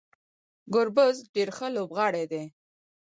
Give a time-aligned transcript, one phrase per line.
[0.73, 2.43] ګربز ډیر ښه لوبغاړی دی